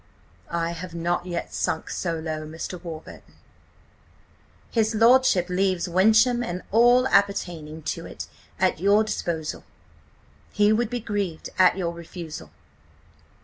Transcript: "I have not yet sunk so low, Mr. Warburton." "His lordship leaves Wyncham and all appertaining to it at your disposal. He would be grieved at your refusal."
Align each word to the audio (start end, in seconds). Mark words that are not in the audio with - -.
"I 0.49 0.71
have 0.71 0.95
not 0.95 1.27
yet 1.27 1.53
sunk 1.53 1.91
so 1.91 2.15
low, 2.15 2.47
Mr. 2.47 2.83
Warburton." 2.83 3.35
"His 4.71 4.95
lordship 4.95 5.47
leaves 5.47 5.87
Wyncham 5.87 6.41
and 6.43 6.63
all 6.71 7.05
appertaining 7.09 7.83
to 7.83 8.07
it 8.07 8.25
at 8.59 8.79
your 8.79 9.03
disposal. 9.03 9.63
He 10.51 10.73
would 10.73 10.89
be 10.89 11.01
grieved 11.01 11.51
at 11.59 11.77
your 11.77 11.93
refusal." 11.93 12.49